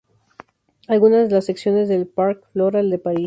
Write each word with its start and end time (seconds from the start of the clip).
Algunas 0.87 1.29
de 1.29 1.35
las 1.35 1.45
secciones 1.45 1.87
del 1.87 2.07
""Parc 2.07 2.43
Floral 2.53 2.89
de 2.89 2.97
Paris"". 2.97 3.19